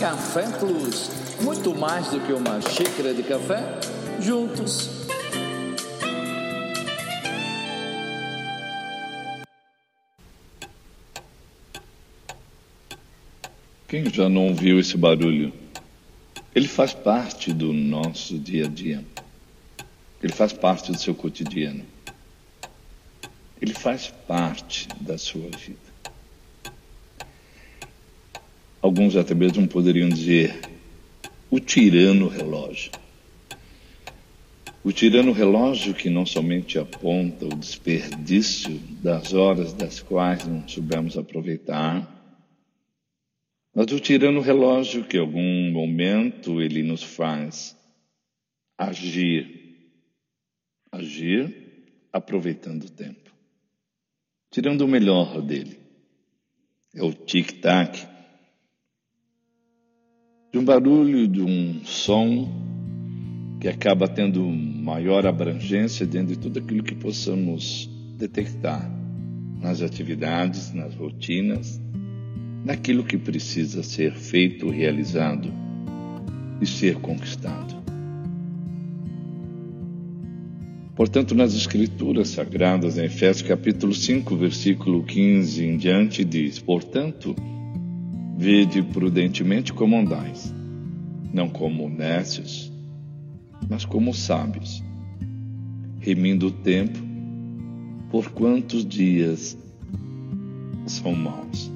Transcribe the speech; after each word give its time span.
Café 0.00 0.48
Plus. 0.58 1.10
Muito 1.42 1.74
mais 1.74 2.08
do 2.08 2.20
que 2.20 2.32
uma 2.32 2.60
xícara 2.60 3.12
de 3.12 3.22
café, 3.22 3.78
juntos. 4.20 4.88
Quem 13.86 14.08
já 14.08 14.28
não 14.28 14.46
ouviu 14.46 14.78
esse 14.78 14.96
barulho? 14.96 15.52
Ele 16.54 16.68
faz 16.68 16.94
parte 16.94 17.52
do 17.52 17.72
nosso 17.72 18.38
dia 18.38 18.66
a 18.66 18.68
dia. 18.68 19.04
Ele 20.22 20.32
faz 20.32 20.52
parte 20.52 20.92
do 20.92 20.98
seu 20.98 21.14
cotidiano. 21.14 21.84
Ele 23.60 23.74
faz 23.74 24.08
parte 24.26 24.88
da 25.00 25.16
sua 25.16 25.48
vida. 25.50 25.90
Alguns 28.82 29.16
até 29.16 29.34
mesmo 29.34 29.68
poderiam 29.68 30.08
dizer 30.08 30.58
o 31.50 31.60
tirano 31.60 32.28
relógio. 32.28 32.92
O 34.82 34.92
tirano 34.92 35.32
relógio 35.32 35.92
que 35.92 36.08
não 36.08 36.24
somente 36.24 36.78
aponta 36.78 37.44
o 37.44 37.54
desperdício 37.54 38.78
das 39.02 39.34
horas 39.34 39.74
das 39.74 40.00
quais 40.00 40.46
não 40.46 40.66
soubemos 40.66 41.18
aproveitar, 41.18 42.08
mas 43.74 43.92
o 43.92 44.00
tirano 44.00 44.40
relógio 44.40 45.04
que 45.04 45.18
em 45.18 45.20
algum 45.20 45.70
momento 45.70 46.62
ele 46.62 46.82
nos 46.82 47.02
faz 47.02 47.76
agir, 48.78 49.59
agir 50.92 51.54
aproveitando 52.12 52.84
o 52.84 52.90
tempo, 52.90 53.30
tirando 54.50 54.82
o 54.82 54.88
melhor 54.88 55.40
dele. 55.40 55.78
É 56.94 57.02
o 57.02 57.12
tic-tac 57.12 58.06
de 60.52 60.58
um 60.58 60.64
barulho, 60.64 61.28
de 61.28 61.40
um 61.40 61.84
som 61.84 62.48
que 63.60 63.68
acaba 63.68 64.08
tendo 64.08 64.42
maior 64.44 65.26
abrangência 65.26 66.04
dentro 66.04 66.34
de 66.34 66.38
tudo 66.40 66.58
aquilo 66.58 66.82
que 66.82 66.94
possamos 66.94 67.88
detectar 68.16 68.90
nas 69.60 69.82
atividades, 69.82 70.72
nas 70.72 70.94
rotinas, 70.94 71.80
naquilo 72.64 73.04
que 73.04 73.16
precisa 73.16 73.82
ser 73.82 74.14
feito, 74.14 74.68
realizado 74.68 75.52
e 76.60 76.66
ser 76.66 76.96
conquistado. 76.96 77.79
Portanto, 80.94 81.34
nas 81.34 81.54
Escrituras 81.54 82.28
Sagradas, 82.28 82.98
em 82.98 83.04
Efésios 83.04 83.46
capítulo 83.46 83.94
5, 83.94 84.36
versículo 84.36 85.02
15 85.02 85.64
em 85.64 85.76
diante, 85.76 86.24
diz: 86.24 86.58
Portanto, 86.58 87.34
Vede 88.40 88.82
prudentemente 88.82 89.70
como 89.70 89.98
andais, 89.98 90.50
não 91.30 91.46
como 91.46 91.90
nécios, 91.90 92.72
mas 93.68 93.84
como 93.84 94.14
sábios, 94.14 94.82
remindo 95.98 96.46
o 96.46 96.50
tempo, 96.50 96.98
por 98.10 98.30
quantos 98.30 98.82
dias 98.86 99.58
são 100.86 101.14
maus. 101.14 101.70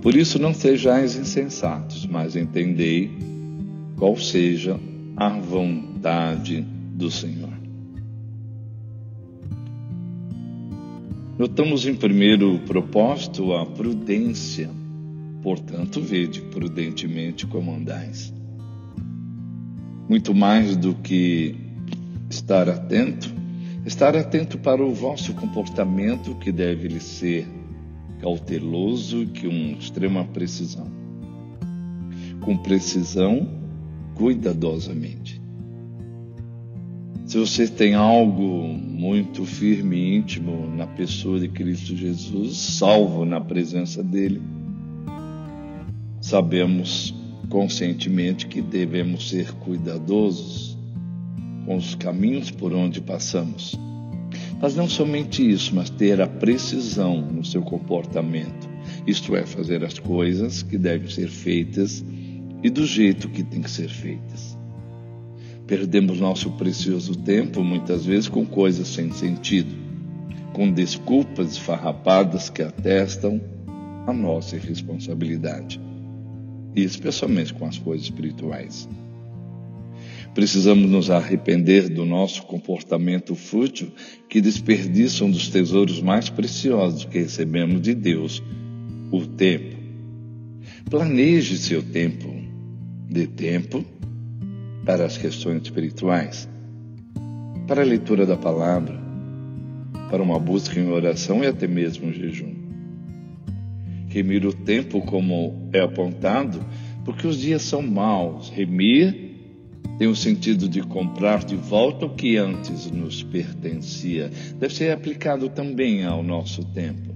Por 0.00 0.14
isso 0.14 0.38
não 0.38 0.54
sejais 0.54 1.16
insensatos, 1.16 2.06
mas 2.06 2.36
entendei 2.36 3.10
qual 3.96 4.16
seja 4.16 4.78
a 5.16 5.30
vontade 5.30 6.64
do 6.94 7.10
Senhor. 7.10 7.63
Notamos 11.38 11.86
em 11.86 11.94
primeiro 11.94 12.58
propósito 12.60 13.52
a 13.54 13.66
prudência 13.66 14.70
Portanto, 15.44 16.00
vede 16.00 16.40
prudentemente 16.40 17.46
como 17.46 17.74
andais. 17.74 18.32
Muito 20.08 20.34
mais 20.34 20.74
do 20.74 20.94
que 20.94 21.54
estar 22.30 22.66
atento, 22.66 23.30
estar 23.84 24.16
atento 24.16 24.56
para 24.56 24.82
o 24.82 24.94
vosso 24.94 25.34
comportamento, 25.34 26.34
que 26.36 26.50
deve 26.50 26.88
lhe 26.88 26.98
ser 26.98 27.46
cauteloso 28.22 29.22
e 29.22 29.26
com 29.26 29.78
extrema 29.78 30.24
precisão. 30.24 30.90
Com 32.40 32.56
precisão, 32.56 33.46
cuidadosamente. 34.14 35.42
Se 37.26 37.36
você 37.36 37.68
tem 37.68 37.92
algo 37.92 38.80
muito 39.04 39.44
firme 39.44 39.96
e 39.96 40.16
íntimo 40.16 40.66
na 40.74 40.86
pessoa 40.86 41.38
de 41.38 41.46
Cristo 41.46 41.94
Jesus, 41.94 42.56
salvo 42.56 43.26
na 43.26 43.38
presença 43.38 44.02
dele, 44.02 44.40
Sabemos 46.22 47.14
conscientemente 47.50 48.46
que 48.46 48.62
devemos 48.62 49.28
ser 49.28 49.52
cuidadosos 49.56 50.78
com 51.66 51.76
os 51.76 51.94
caminhos 51.94 52.50
por 52.50 52.72
onde 52.72 53.02
passamos. 53.02 53.78
Mas 54.58 54.74
não 54.74 54.88
somente 54.88 55.46
isso, 55.46 55.74
mas 55.74 55.90
ter 55.90 56.22
a 56.22 56.26
precisão 56.26 57.20
no 57.20 57.44
seu 57.44 57.60
comportamento, 57.60 58.66
isto 59.06 59.36
é, 59.36 59.44
fazer 59.44 59.84
as 59.84 59.98
coisas 59.98 60.62
que 60.62 60.78
devem 60.78 61.10
ser 61.10 61.28
feitas 61.28 62.02
e 62.62 62.70
do 62.70 62.86
jeito 62.86 63.28
que 63.28 63.42
tem 63.42 63.60
que 63.60 63.70
ser 63.70 63.90
feitas. 63.90 64.56
Perdemos 65.66 66.20
nosso 66.20 66.50
precioso 66.52 67.16
tempo 67.16 67.64
muitas 67.64 68.04
vezes 68.04 68.28
com 68.28 68.44
coisas 68.44 68.86
sem 68.88 69.10
sentido, 69.12 69.74
com 70.52 70.70
desculpas 70.70 71.52
esfarrapadas 71.52 72.50
que 72.50 72.62
atestam 72.62 73.40
a 74.06 74.12
nossa 74.12 74.56
irresponsabilidade 74.56 75.80
e 76.76 76.82
especialmente 76.82 77.54
com 77.54 77.64
as 77.64 77.78
coisas 77.78 78.04
espirituais. 78.04 78.88
Precisamos 80.34 80.90
nos 80.90 81.10
arrepender 81.10 81.88
do 81.88 82.04
nosso 82.04 82.42
comportamento 82.42 83.34
fútil 83.34 83.92
que 84.28 84.40
desperdiça 84.40 85.24
um 85.24 85.30
dos 85.30 85.48
tesouros 85.48 86.02
mais 86.02 86.28
preciosos 86.28 87.04
que 87.04 87.20
recebemos 87.20 87.80
de 87.80 87.94
Deus, 87.94 88.42
o 89.12 89.24
tempo. 89.24 89.76
Planeje 90.90 91.56
seu 91.56 91.82
tempo, 91.82 92.28
de 93.08 93.28
tempo 93.28 93.84
para 94.84 95.04
as 95.04 95.16
questões 95.16 95.62
espirituais, 95.62 96.48
para 97.66 97.82
a 97.82 97.84
leitura 97.84 98.26
da 98.26 98.36
palavra, 98.36 98.98
para 100.10 100.22
uma 100.22 100.38
busca 100.38 100.78
em 100.78 100.90
oração 100.90 101.42
e 101.42 101.46
até 101.46 101.66
mesmo 101.66 102.12
jejum 102.12 102.64
remir 104.14 104.46
o 104.46 104.52
tempo 104.52 105.00
como 105.00 105.68
é 105.72 105.80
apontado, 105.80 106.64
porque 107.04 107.26
os 107.26 107.36
dias 107.36 107.62
são 107.62 107.82
maus. 107.82 108.48
Remir 108.48 109.32
tem 109.98 110.06
o 110.06 110.14
sentido 110.14 110.68
de 110.68 110.82
comprar 110.82 111.44
de 111.44 111.56
volta 111.56 112.06
o 112.06 112.14
que 112.14 112.36
antes 112.36 112.88
nos 112.92 113.24
pertencia. 113.24 114.30
Deve 114.60 114.72
ser 114.72 114.92
aplicado 114.92 115.48
também 115.48 116.04
ao 116.04 116.22
nosso 116.22 116.64
tempo. 116.64 117.12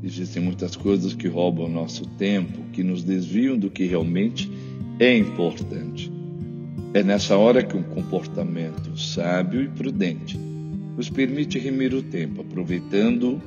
Existem 0.00 0.40
muitas 0.40 0.76
coisas 0.76 1.12
que 1.12 1.26
roubam 1.26 1.66
o 1.66 1.68
nosso 1.68 2.06
tempo, 2.06 2.70
que 2.72 2.84
nos 2.84 3.02
desviam 3.02 3.58
do 3.58 3.68
que 3.68 3.84
realmente 3.84 4.48
é 5.00 5.16
importante. 5.16 6.13
É 6.94 7.02
nessa 7.02 7.36
hora 7.36 7.60
que 7.60 7.76
um 7.76 7.82
comportamento 7.82 8.96
sábio 8.96 9.60
e 9.64 9.68
prudente 9.68 10.38
nos 10.96 11.10
permite 11.10 11.58
remir 11.58 11.92
o 11.92 12.00
tempo, 12.00 12.42
aproveitando 12.42 13.42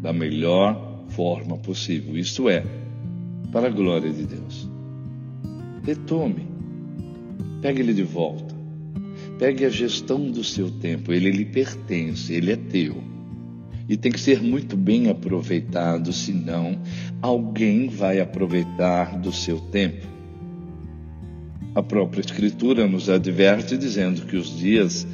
da 0.00 0.12
melhor 0.12 1.02
forma 1.08 1.58
possível, 1.58 2.16
isto 2.16 2.48
é, 2.48 2.64
para 3.50 3.66
a 3.66 3.70
glória 3.70 4.12
de 4.12 4.24
Deus. 4.24 4.70
Retome, 5.84 6.46
pegue 7.60 7.80
ele 7.80 7.92
de 7.92 8.04
volta, 8.04 8.54
pegue 9.40 9.64
a 9.64 9.70
gestão 9.70 10.30
do 10.30 10.44
seu 10.44 10.70
tempo, 10.70 11.12
ele 11.12 11.32
lhe 11.32 11.44
pertence, 11.44 12.32
ele 12.32 12.52
é 12.52 12.56
teu. 12.56 13.02
E 13.88 13.96
tem 13.96 14.12
que 14.12 14.20
ser 14.20 14.40
muito 14.40 14.76
bem 14.76 15.10
aproveitado, 15.10 16.12
senão 16.12 16.80
alguém 17.20 17.88
vai 17.88 18.20
aproveitar 18.20 19.18
do 19.18 19.32
seu 19.32 19.58
tempo. 19.58 20.13
A 21.74 21.82
própria 21.82 22.20
Escritura 22.20 22.86
nos 22.86 23.10
adverte 23.10 23.76
dizendo 23.76 24.26
que 24.26 24.36
os 24.36 24.56
dias, 24.56 25.06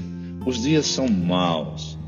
os 0.45 0.62
dias 0.62 0.87
são 0.87 1.09
maus, 1.09 1.99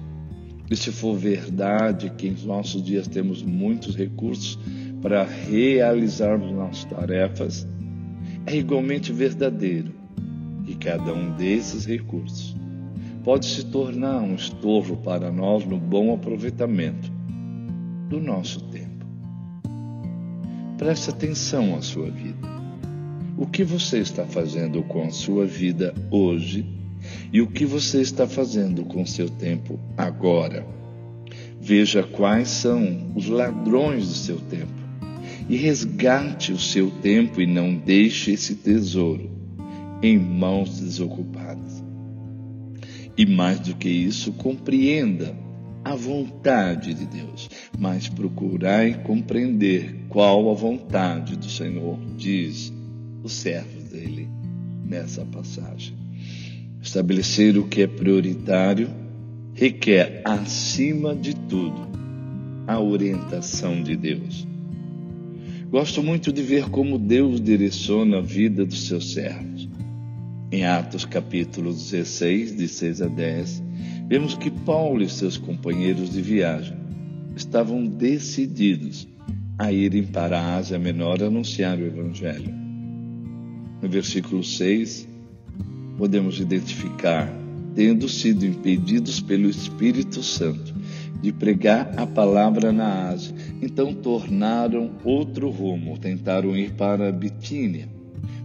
e 0.71 0.77
se 0.77 0.93
for 0.93 1.17
verdade 1.17 2.11
que 2.17 2.29
em 2.29 2.37
nossos 2.45 2.83
dias 2.83 3.09
temos 3.09 3.43
muitos 3.43 3.97
recursos 3.97 4.59
para 5.01 5.25
realizarmos 5.25 6.53
nossas 6.53 6.85
tarefas, 6.85 7.67
é 8.47 8.57
igualmente 8.57 9.13
verdadeiro 9.13 9.93
que 10.67 10.75
cada 10.77 11.13
um 11.13 11.35
desses 11.37 11.85
recursos 11.85 12.55
pode 13.25 13.47
se 13.47 13.65
tornar 13.67 14.21
um 14.21 14.35
estorvo 14.35 14.97
para 14.99 15.31
nós 15.31 15.65
no 15.65 15.79
bom 15.79 16.15
aproveitamento 16.15 17.11
do 18.09 18.21
nosso 18.21 18.61
tempo. 18.65 19.07
Preste 20.77 21.11
atenção 21.11 21.77
à 21.77 21.83
sua 21.83 22.11
vida. 22.11 22.52
O 23.43 23.47
que 23.49 23.65
você 23.65 23.99
está 23.99 24.25
fazendo 24.25 24.85
com 24.85 25.03
a 25.03 25.11
sua 25.11 25.44
vida 25.44 25.93
hoje 26.12 26.65
E 27.33 27.41
o 27.41 27.49
que 27.49 27.67
você 27.67 28.00
está 28.00 28.25
fazendo 28.25 28.85
com 28.85 29.05
seu 29.05 29.29
tempo 29.29 29.81
agora? 29.97 30.65
Veja 31.61 32.05
quais 32.05 32.47
são 32.47 33.12
os 33.17 33.27
ladrões 33.27 34.06
do 34.06 34.15
seu 34.15 34.39
tempo 34.39 34.81
e 35.49 35.56
resgate 35.56 36.53
o 36.53 36.59
seu 36.59 36.89
tempo 37.03 37.41
e 37.41 37.47
não 37.49 37.75
deixe 37.75 38.31
esse 38.31 38.55
tesouro 38.55 39.29
em 40.00 40.17
mãos 40.17 40.79
desocupadas. 40.79 41.83
E 43.19 43.27
mais 43.27 43.59
do 43.59 43.75
que 43.75 43.89
isso, 43.89 44.31
compreenda 44.35 45.35
a 45.85 45.97
vontade 45.97 46.94
de 46.94 47.06
Deus, 47.06 47.50
mas 47.77 48.09
procurai 48.09 49.03
compreender 49.03 50.06
qual 50.09 50.49
a 50.49 50.55
vontade 50.55 51.37
do 51.37 51.50
Senhor, 51.50 51.99
diz 52.17 52.72
o 53.23 53.29
servo 53.29 53.81
dele 53.91 54.29
nessa 54.85 55.25
passagem. 55.25 55.95
Estabelecer 56.81 57.57
o 57.57 57.67
que 57.67 57.83
é 57.83 57.87
prioritário 57.87 58.89
requer, 59.55 60.23
acima 60.25 61.15
de 61.15 61.35
tudo, 61.35 61.89
a 62.67 62.81
orientação 62.81 63.83
de 63.83 63.97
Deus. 63.97 64.47
Gosto 65.71 66.03
muito 66.03 66.33
de 66.33 66.43
ver 66.43 66.69
como 66.69 66.99
Deus 66.99 67.41
direciona 67.41 68.19
a 68.19 68.21
vida 68.21 68.65
dos 68.65 68.87
seus 68.87 69.13
servos. 69.13 69.69
Em 70.51 70.67
Atos 70.67 71.05
capítulo 71.05 71.73
16, 71.73 72.57
de 72.57 72.69
6 72.69 73.03
a 73.03 73.09
10, 73.09 73.63
vemos 74.09 74.35
que 74.35 74.51
Paulo 74.51 75.03
e 75.03 75.09
seus 75.09 75.39
companheiros 75.39 76.11
de 76.11 76.21
viagem 76.21 76.77
estavam 77.35 77.87
decididos 77.87 79.09
a 79.59 79.73
irem 79.73 80.05
para 80.05 80.39
a 80.39 80.57
Ásia 80.57 80.79
Menor 80.79 81.23
anunciar 81.23 81.79
o 81.79 81.87
Evangelho. 81.87 82.62
No 83.82 83.88
versículo 83.88 84.44
6, 84.44 85.08
podemos 85.99 86.38
identificar, 86.38 87.29
tendo 87.75 88.08
sido 88.08 88.46
impedidos 88.46 89.20
pelo 89.20 89.50
Espírito 89.50 90.23
Santo 90.23 90.73
de 91.20 91.32
pregar 91.32 91.93
a 91.96 92.06
palavra 92.06 92.73
na 92.73 93.08
Ásia, 93.08 93.34
então 93.61 93.93
tornaram 93.93 94.93
outro 95.05 95.50
rumo, 95.50 95.99
tentaram 95.99 96.56
ir 96.56 96.75
para 96.75 97.11
Bitínia, 97.11 97.88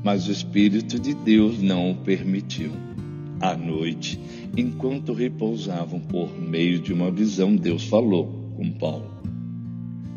mas 0.03 0.27
o 0.27 0.31
Espírito 0.31 0.99
de 0.99 1.13
Deus 1.13 1.61
não 1.61 1.91
o 1.91 1.95
permitiu. 1.97 2.71
À 3.39 3.55
noite, 3.55 4.19
enquanto 4.55 5.13
repousavam 5.13 5.99
por 5.99 6.35
meio 6.39 6.79
de 6.79 6.91
uma 6.91 7.11
visão, 7.11 7.55
Deus 7.55 7.83
falou 7.83 8.53
com 8.55 8.71
Paulo. 8.71 9.16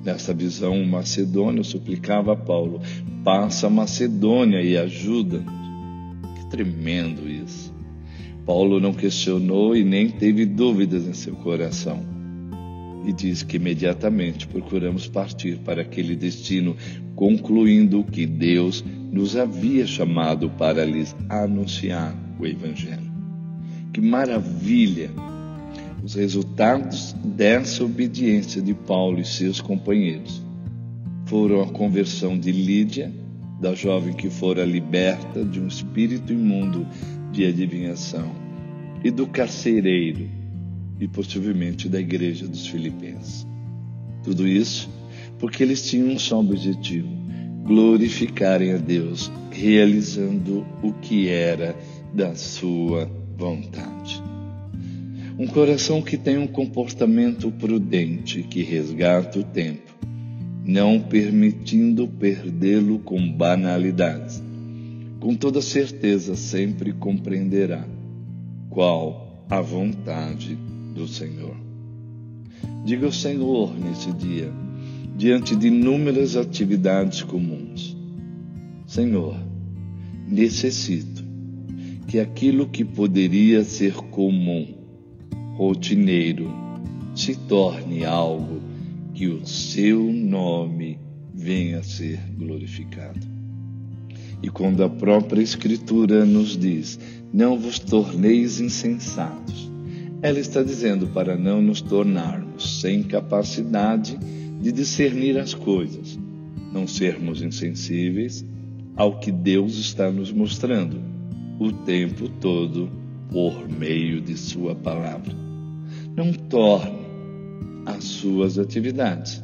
Nessa 0.05 0.33
visão, 0.33 0.83
Macedônia 0.85 1.63
suplicava 1.63 2.33
a 2.33 2.37
Paulo: 2.37 2.81
passa 3.23 3.67
a 3.67 3.71
Macedônia 3.71 4.63
e 4.63 4.77
ajuda-nos. 4.77 5.53
Que 6.37 6.51
tremendo 6.51 7.29
isso! 7.29 7.73
Paulo 8.47 8.81
não 8.81 8.93
questionou 8.93 9.77
e 9.77 9.85
nem 9.85 10.09
teve 10.09 10.47
dúvidas 10.47 11.07
em 11.07 11.13
seu 11.13 11.35
coração. 11.37 12.03
E 13.07 13.13
diz 13.13 13.43
que 13.43 13.57
imediatamente 13.57 14.47
procuramos 14.47 15.07
partir 15.07 15.59
para 15.59 15.83
aquele 15.83 16.17
destino, 16.17 16.77
concluindo 17.15 18.03
que 18.05 18.27
Deus 18.27 18.85
nos 19.13 19.37
havia 19.37 19.87
chamado 19.87 20.51
para 20.51 20.85
lhes 20.85 21.15
anunciar 21.29 22.15
o 22.39 22.47
Evangelho. 22.47 23.11
Que 23.93 24.01
maravilha! 24.01 25.11
Os 26.11 26.17
resultados 26.17 27.15
dessa 27.25 27.85
obediência 27.85 28.61
de 28.61 28.75
Paulo 28.75 29.21
e 29.21 29.25
seus 29.25 29.61
companheiros 29.61 30.43
foram 31.27 31.63
a 31.63 31.67
conversão 31.69 32.37
de 32.37 32.51
Lídia, 32.51 33.13
da 33.61 33.77
jovem 33.77 34.13
que 34.13 34.29
fora 34.29 34.65
liberta 34.65 35.45
de 35.45 35.61
um 35.61 35.69
espírito 35.69 36.33
imundo 36.33 36.85
de 37.31 37.47
adivinhação, 37.47 38.29
e 39.05 39.11
do 39.13 39.25
carcereiro, 39.25 40.29
e 40.99 41.07
possivelmente 41.07 41.89
da 41.89 42.01
igreja 42.01 42.49
dos 42.49 42.67
Filipenses. 42.67 43.47
Tudo 44.25 44.49
isso 44.49 44.91
porque 45.39 45.63
eles 45.63 45.89
tinham 45.89 46.09
um 46.09 46.19
só 46.19 46.41
objetivo: 46.41 47.09
glorificarem 47.65 48.73
a 48.73 48.79
Deus, 48.79 49.31
realizando 49.53 50.67
o 50.83 50.93
que 50.93 51.29
era 51.29 51.77
da 52.13 52.35
sua 52.35 53.09
vontade. 53.39 54.30
Um 55.41 55.47
coração 55.47 56.03
que 56.03 56.19
tem 56.19 56.37
um 56.37 56.47
comportamento 56.47 57.51
prudente, 57.51 58.43
que 58.43 58.63
resgata 58.63 59.39
o 59.39 59.43
tempo, 59.43 59.91
não 60.67 61.01
permitindo 61.01 62.07
perdê-lo 62.07 62.99
com 62.99 63.33
banalidades. 63.33 64.43
Com 65.19 65.35
toda 65.35 65.63
certeza 65.63 66.37
sempre 66.37 66.93
compreenderá 66.93 67.89
qual 68.69 69.47
a 69.49 69.63
vontade 69.63 70.59
do 70.95 71.09
Senhor. 71.09 71.57
Diga 72.85 73.07
ao 73.07 73.13
Senhor 73.13 73.75
nesse 73.81 74.13
dia, 74.13 74.53
diante 75.17 75.57
de 75.57 75.69
inúmeras 75.69 76.37
atividades 76.37 77.23
comuns: 77.23 77.97
Senhor, 78.87 79.37
necessito 80.29 81.25
que 82.07 82.21
aquilo 82.21 82.69
que 82.69 82.85
poderia 82.85 83.65
ser 83.65 83.95
comum, 83.95 84.80
rotineiro, 85.61 86.51
se 87.15 87.37
torne 87.37 88.03
algo 88.03 88.63
que 89.13 89.27
o 89.27 89.47
seu 89.47 90.11
nome 90.11 90.99
venha 91.35 91.81
a 91.81 91.83
ser 91.83 92.19
glorificado. 92.35 93.21
E 94.43 94.49
quando 94.49 94.83
a 94.83 94.89
própria 94.89 95.43
Escritura 95.43 96.25
nos 96.25 96.57
diz: 96.57 96.99
Não 97.31 97.59
vos 97.59 97.79
torneis 97.79 98.59
insensatos, 98.59 99.71
ela 100.23 100.39
está 100.39 100.63
dizendo 100.63 101.09
para 101.09 101.37
não 101.37 101.61
nos 101.61 101.83
tornarmos 101.83 102.81
sem 102.81 103.03
capacidade 103.03 104.19
de 104.63 104.73
discernir 104.73 105.37
as 105.37 105.53
coisas, 105.53 106.19
não 106.73 106.87
sermos 106.87 107.43
insensíveis 107.43 108.47
ao 108.97 109.19
que 109.19 109.31
Deus 109.31 109.77
está 109.77 110.11
nos 110.11 110.33
mostrando 110.33 111.03
o 111.59 111.71
tempo 111.71 112.31
todo 112.41 112.91
por 113.31 113.69
meio 113.69 114.23
de 114.23 114.39
Sua 114.39 114.75
palavra. 114.75 115.50
Não 116.17 116.33
torne 116.33 117.01
as 117.87 118.05
suas 118.05 118.59
atividades 118.59 119.43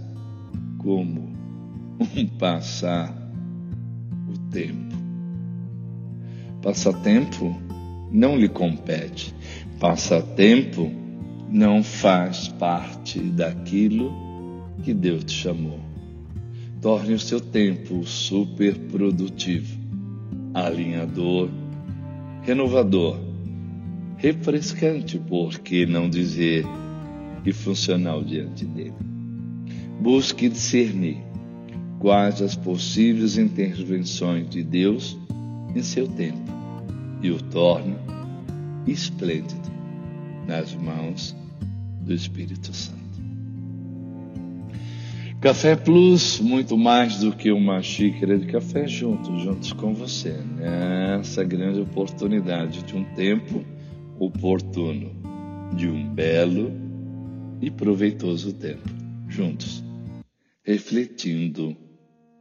como 0.78 1.32
um 1.98 2.26
passar 2.38 3.14
o 4.28 4.38
tempo. 4.50 4.96
Passatempo 6.62 7.56
não 8.10 8.36
lhe 8.36 8.48
compete. 8.48 9.34
Passatempo 9.78 10.90
não 11.48 11.82
faz 11.82 12.48
parte 12.48 13.20
daquilo 13.20 14.12
que 14.82 14.92
Deus 14.92 15.24
te 15.24 15.32
chamou. 15.32 15.80
Torne 16.80 17.14
o 17.14 17.18
seu 17.18 17.40
tempo 17.40 18.04
super 18.04 18.76
produtivo, 18.78 19.78
alinhador 20.54 21.48
renovador, 22.46 23.18
refrescante, 24.16 25.18
por 25.18 25.58
que 25.58 25.86
não 25.86 26.08
dizer, 26.08 26.64
e 27.44 27.52
funcional 27.52 28.24
diante 28.24 28.64
dele. 28.64 28.94
Busque 30.00 30.48
discernir 30.48 31.18
quais 31.98 32.42
as 32.42 32.56
possíveis 32.56 33.38
intervenções 33.38 34.48
de 34.48 34.62
Deus 34.62 35.16
em 35.74 35.82
seu 35.82 36.08
tempo 36.08 36.38
e 37.22 37.30
o 37.30 37.40
torne 37.40 37.96
esplêndido 38.86 39.70
nas 40.46 40.74
mãos 40.74 41.36
do 42.00 42.12
Espírito 42.12 42.74
Santo. 42.74 42.96
Café 45.40 45.76
Plus, 45.76 46.40
muito 46.40 46.76
mais 46.76 47.18
do 47.18 47.30
que 47.30 47.52
uma 47.52 47.82
xícara 47.82 48.38
de 48.38 48.46
café 48.46 48.86
juntos, 48.88 49.42
juntos 49.42 49.72
com 49.72 49.94
você, 49.94 50.32
nessa 50.56 51.44
grande 51.44 51.80
oportunidade 51.80 52.82
de 52.82 52.96
um 52.96 53.04
tempo 53.14 53.64
oportuno, 54.18 55.10
de 55.76 55.88
um 55.88 56.08
belo 56.14 56.72
e 57.60 57.70
proveitoso 57.70 58.52
tempo, 58.52 58.88
juntos, 59.28 59.82
refletindo 60.64 61.76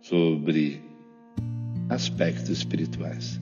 sobre 0.01 0.81
aspectos 1.89 2.49
espirituais. 2.49 3.39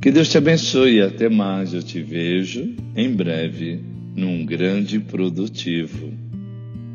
Que 0.00 0.10
Deus 0.10 0.28
te 0.28 0.36
abençoe 0.36 0.96
e 0.96 1.00
até 1.00 1.30
mais. 1.30 1.72
Eu 1.72 1.82
te 1.82 2.02
vejo 2.02 2.76
em 2.94 3.10
breve 3.10 3.80
num 4.14 4.44
grande 4.44 4.96
e 4.96 5.00
produtivo 5.00 6.12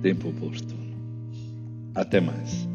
tempo 0.03 0.29
oportuno. 0.29 0.93
Até 1.96 2.22
mais. 2.22 2.69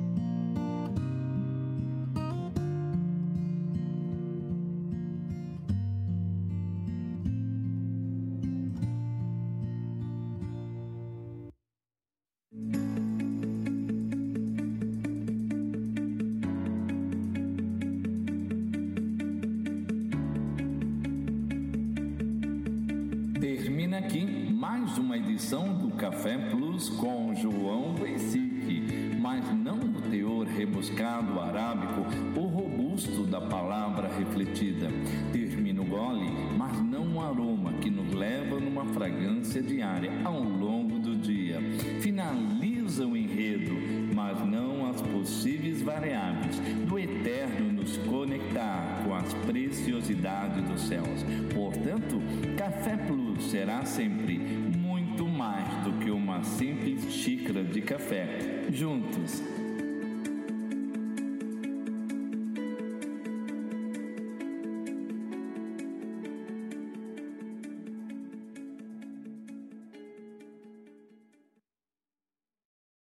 Termina 23.94 23.98
aqui 23.98 24.52
mais 24.52 24.98
uma 24.98 25.16
edição 25.16 25.72
do 25.74 25.90
Café 25.90 26.36
Plus 26.50 26.88
com 26.88 27.32
João 27.34 27.94
Bessic, 27.94 29.14
mas 29.20 29.44
não 29.54 29.78
o 29.78 30.00
teor 30.10 30.46
rebuscado 30.46 31.38
arábico 31.38 32.04
ou 32.34 32.46
robusto 32.46 33.22
da 33.24 33.40
palavra 33.40 34.08
refletida. 34.18 34.88
Termina 35.32 35.80
o 35.80 35.84
gole, 35.84 36.28
mas 36.58 36.82
não 36.82 37.16
o 37.16 37.20
aroma 37.20 37.74
que 37.74 37.88
nos 37.88 38.12
leva 38.12 38.58
numa 38.58 38.84
fragrância 38.86 39.62
diária 39.62 40.10
ao 40.24 40.42
longo 40.42 40.98
do 40.98 41.14
dia. 41.14 41.60
Finaliza 42.00 43.06
o 43.06 43.16
enredo, 43.16 43.74
mas 44.12 44.44
não 44.44 44.90
as 44.90 45.00
possíveis 45.02 45.82
variáveis 45.82 46.58
do 46.88 46.98
eterno 46.98 47.72
nos 47.72 47.96
conectar 47.98 49.02
com 49.04 49.14
as 49.14 49.32
preciosidades 49.34 50.64
dos 50.64 50.80
céus. 50.80 51.24
Portanto, 51.54 52.20
Café 52.56 52.96
Plus 52.96 53.23
será 53.40 53.84
sempre 53.84 54.38
muito 54.38 55.26
mais 55.26 55.68
do 55.84 55.92
que 55.94 56.10
uma 56.10 56.42
simples 56.42 57.12
xícara 57.12 57.62
de 57.62 57.80
café. 57.80 58.64
Juntos 58.70 59.42